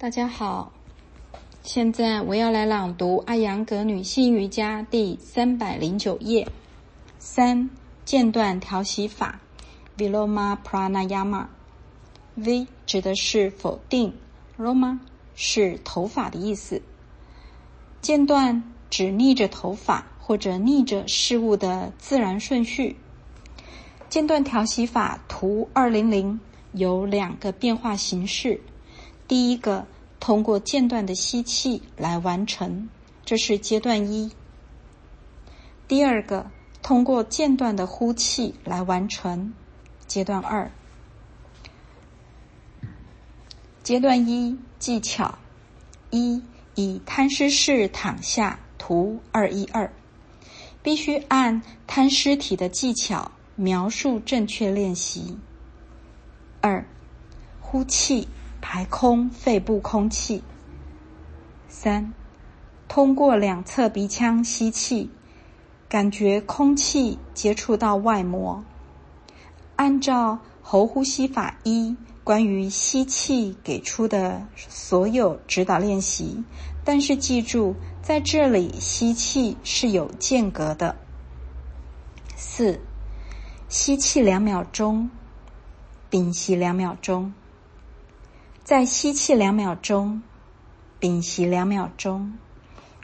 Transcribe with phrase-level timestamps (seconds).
[0.00, 0.72] 大家好，
[1.62, 6.48] 现在我要来朗读《阿扬格女性瑜伽》第三百零九页。
[7.18, 7.68] 三
[8.06, 9.38] 间断调息法
[9.98, 11.48] （Viloma Pranayama）。
[12.34, 14.14] V 指的是否定
[14.58, 15.00] ，Roma
[15.34, 16.80] 是头发的意思。
[18.00, 22.96] 间断指逆着头发或者逆着事物的自然顺序。
[24.08, 26.40] 间断调息法图二零零
[26.72, 28.62] 有两个变化形式。
[29.30, 29.86] 第一个，
[30.18, 32.88] 通过间断的吸气来完成，
[33.24, 34.28] 这是阶段一；
[35.86, 36.50] 第二个，
[36.82, 39.54] 通过间断的呼气来完成，
[40.08, 40.68] 阶段二。
[43.84, 45.38] 阶段一技巧
[46.10, 46.42] 一：
[46.74, 49.92] 以摊尸式躺下，图二一二，
[50.82, 55.38] 必须按摊尸体的技巧描述正确练习。
[56.60, 56.84] 二，
[57.60, 58.26] 呼气。
[58.60, 60.42] 排空肺部空气。
[61.68, 62.12] 三，
[62.88, 65.10] 通过两侧鼻腔吸气，
[65.88, 68.64] 感觉空气接触到外膜。
[69.76, 76.44] 按照喉呼吸法一关于吸气给出的所有指导练习，
[76.84, 80.96] 但是记住，在这里吸气是有间隔的。
[82.36, 82.80] 四，
[83.68, 85.10] 吸气两秒钟，
[86.10, 87.32] 屏息两秒钟。
[88.62, 90.22] 再吸气两秒钟，
[91.00, 92.32] 屏息两秒钟，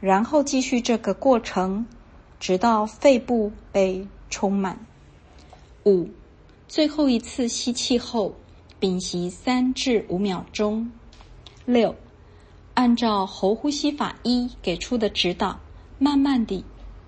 [0.00, 1.86] 然后继续这个过程，
[2.40, 4.84] 直到肺部被充满。
[5.84, 6.08] 五，
[6.66, 8.34] 最后一次吸气后，
[8.80, 10.90] 屏息三至五秒钟。
[11.64, 11.94] 六，
[12.74, 15.60] 按照喉呼吸法一给出的指导，
[15.98, 16.64] 慢慢地、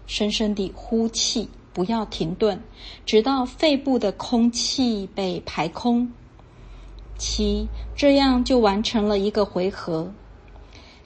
[0.07, 2.63] 深深地呼气，不要停顿，
[3.05, 6.13] 直到肺部的空气被排空。
[7.17, 10.13] 七，这样就完成了一个回合。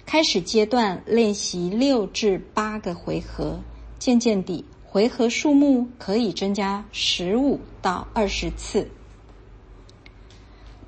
[0.06, 3.60] 开始阶段练习六至八个回合，
[3.98, 8.90] 渐渐地回合数目可以增加十五到二十次。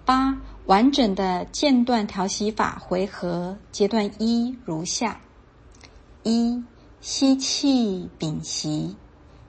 [0.06, 5.20] 八，完整的间断调息法回合阶段一如下：
[6.22, 6.64] 一，
[7.02, 8.96] 吸气屏息，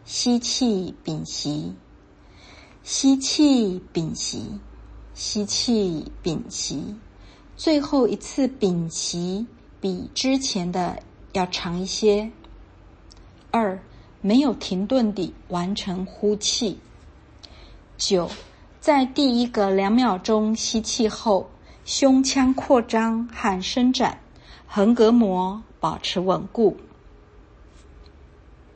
[0.04, 1.74] 吸气屏息，
[2.84, 4.60] 吸气屏息。
[5.24, 6.96] 吸气，屏息，
[7.56, 9.46] 最后一次屏息
[9.80, 10.98] 比之前的
[11.34, 12.32] 要长一些。
[13.52, 13.80] 二，
[14.20, 16.80] 没有停顿地完成呼气。
[18.00, 18.32] 九，
[18.80, 21.52] 在第一个两秒钟吸气后，
[21.86, 24.18] 胸腔扩张和伸展，
[24.66, 26.78] 横膈膜保持稳固。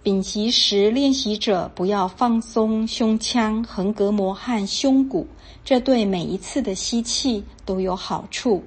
[0.05, 5.25] 屏息时，练习者不要放松胸腔、横膈膜和胸骨，
[5.63, 8.63] 这对每一次的吸气都有好处。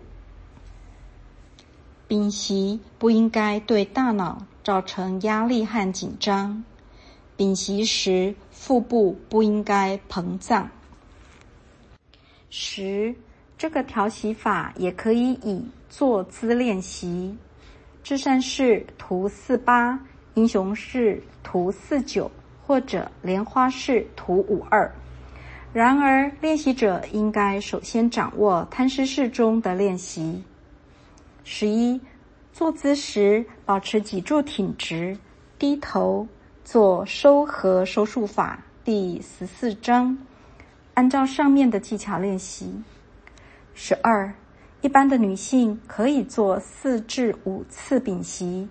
[2.09, 6.65] 屏息不应该对大脑造成压力和紧张。
[7.37, 10.69] 屏息时，腹部不应该膨胀。
[12.51, 13.15] 十，
[13.57, 17.33] 这个调息法也可以以坐姿练习。
[18.03, 19.97] 智善式图四八。
[20.39, 22.31] 英雄式图四九
[22.65, 24.89] 或者莲花式图五二。
[25.73, 30.45] 然而，练习者应该首先掌握摊尸式中的练习。
[31.43, 32.01] 十一，
[32.53, 35.19] 坐姿时保持脊柱挺直，
[35.59, 36.29] 低头
[36.65, 40.17] 做收和收束法第十四章，
[40.95, 42.81] 按照上面的技巧练习。
[43.75, 44.33] 十二，
[44.83, 48.69] 一般的女性可以做四至五次屏息。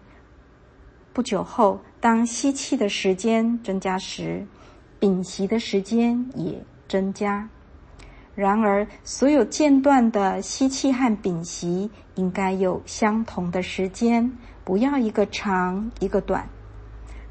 [1.17, 4.45] 不久后，当吸气的时间增加时，
[4.99, 7.49] 屏息的时间也增加。
[8.35, 14.31] 然而，所有间断的吸气和屏息应该有相同的时间，
[14.63, 16.47] 不要一个长一个短。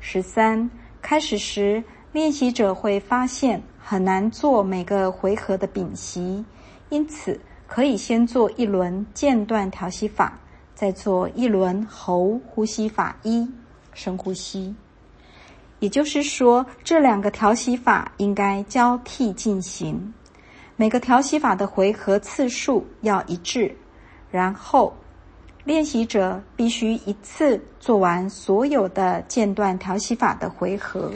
[0.01, 0.69] 十三，
[1.01, 6.45] 开始时，练习者会发现很难做每个回合的屏息，
[6.89, 10.37] 因此可以先做一轮间断调息法，
[10.75, 13.49] 再做一轮喉呼吸法一。
[13.97, 14.75] 深呼吸，
[15.79, 20.13] 也就是说，这两个调息法应该交替进行，
[20.77, 23.75] 每个调息法的回合次数要一致。
[24.31, 24.95] 然后，
[25.65, 31.11] 练习者必须一次做完所有的间断调息法的回合。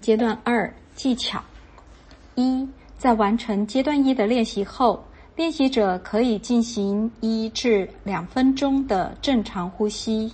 [0.00, 1.40] 阶段二技巧
[2.34, 2.68] 一，
[2.98, 5.04] 在完成阶段一的练习后，
[5.36, 10.32] 练习者可以进行一至两分钟的正常呼吸。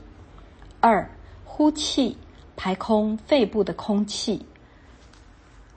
[0.83, 1.07] 二，
[1.45, 2.17] 呼气，
[2.57, 4.45] 排空肺部的空气。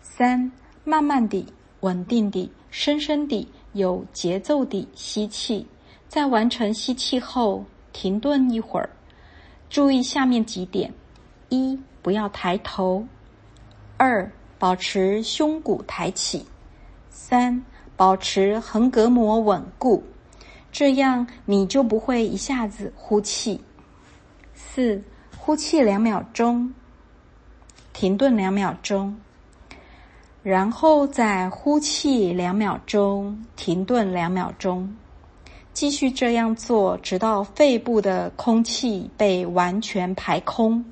[0.02, 0.50] 三，
[0.86, 1.46] 慢慢地、
[1.82, 5.68] 稳定地、深深地有节奏地吸气，
[6.08, 8.90] 在完成吸气后停顿一会儿。
[9.70, 10.94] 注意下面几点：
[11.50, 13.04] 一、不要抬头；
[13.98, 16.46] 二、保持胸骨抬起；
[17.10, 17.62] 三、
[17.98, 20.02] 保持横膈膜稳固，
[20.72, 23.60] 这样你就不会一下子呼气。
[24.64, 25.04] 四、
[25.38, 26.74] 呼气两秒钟，
[27.92, 29.16] 停顿两秒钟，
[30.42, 34.96] 然后再呼气两秒钟，停顿两秒钟。
[35.74, 40.84] 继续这样做，直到肺部的空气被完全排空。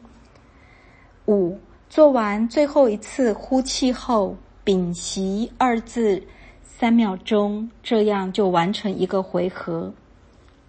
[1.28, 1.58] 五，
[1.90, 6.22] 做完最后一次呼气后，屏息二字
[6.62, 9.94] 三秒钟，这样就完成一个回合。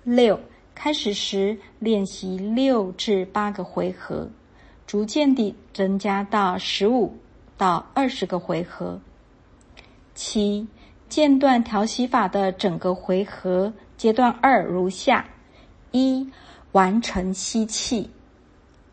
[0.05, 0.39] 六，
[0.83, 4.29] 开始时练习六至八个回合，
[4.85, 7.17] 逐渐地增加到十五
[7.57, 9.01] 到二十个回合。
[10.17, 10.67] 七，
[11.09, 13.73] 间断调息法的整个回合。
[13.97, 15.25] 阶段二如下：
[15.93, 16.29] 一、
[16.73, 18.11] 完成吸气；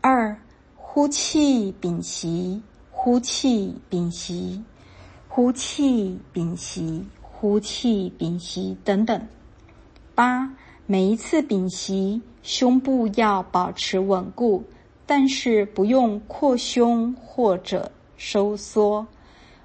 [0.00, 0.40] 二、
[0.76, 4.62] 呼气屏息，呼气屏息，
[5.26, 9.26] 呼气屏息，呼气屏息等等。
[10.14, 10.54] 八、
[10.90, 14.64] 每一次屏息，胸部要保持稳固，
[15.06, 19.06] 但是不用扩胸或者收缩。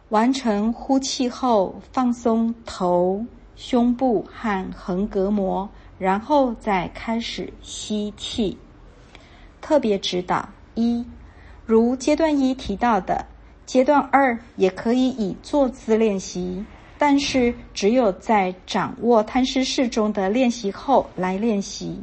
[0.09, 3.25] 完成呼气后，放松头。
[3.55, 5.67] 胸部和横膈膜，
[5.97, 8.59] 然后再开始吸气。
[9.59, 11.03] 特别指导一，
[11.65, 13.25] 如阶段一提到的，
[13.65, 16.63] 阶段二也可以以坐姿练习，
[16.97, 22.01] 但是只有在掌握摊尸式中的练习后来练习。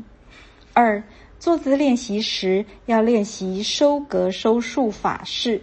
[0.74, 1.02] 二，
[1.38, 5.62] 坐姿练习时要练习收格收束法式，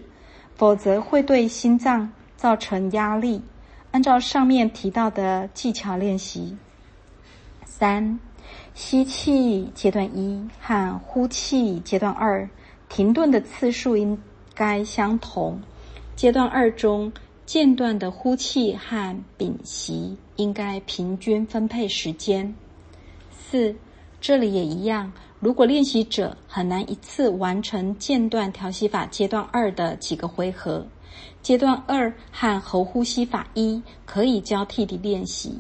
[0.56, 3.42] 否则会对心脏造成压力。
[3.92, 6.56] 按照上面提到的技巧练习。
[7.66, 8.20] 三，
[8.74, 12.48] 吸气阶段一和呼气阶段二，
[12.88, 14.16] 停顿的次数应
[14.54, 15.60] 该相同。
[16.16, 17.12] 阶段二中
[17.50, 22.54] 间断的呼气和屏息应该平均分配时间。
[23.32, 23.76] 四，
[24.22, 25.12] 这里也一样。
[25.40, 30.86] 如果练习者很难一次完成间断调息法阶段二的几个回合。
[31.42, 35.58] 阶段二和喉呼吸法一可以交替的练习，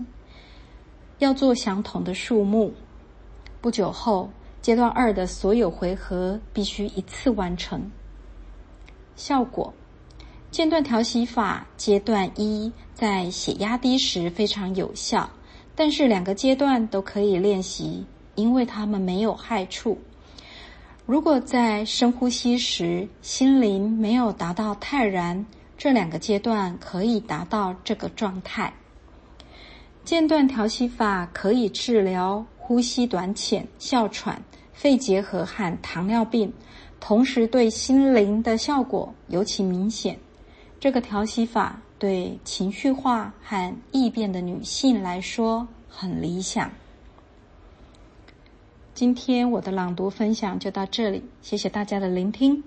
[1.18, 2.72] 要做相同的数目。
[3.62, 4.30] 不久后，
[4.62, 7.90] 阶段二的所有回合必须一次完成。
[9.16, 9.74] 效果：
[10.52, 15.30] 间断调息法阶段一在血压低时非常有效，
[15.76, 18.06] 但是两个阶段都可以练习，
[18.36, 19.98] 因为它们没有害处。
[21.06, 25.46] 如果在深呼吸时心灵没有达到泰然。
[25.82, 28.74] 这两个阶段可以达到这个状态。
[30.04, 34.42] 间断调息法可以治疗呼吸短浅、哮喘、
[34.74, 36.52] 肺结核和糖尿病，
[37.00, 40.20] 同时对心灵的效果尤其明显。
[40.80, 46.72] 这个调息法对情绪化和易变的女性来说很理想。
[48.94, 52.64] 今天我的朗读分享就到这里，谢谢大家的聆听。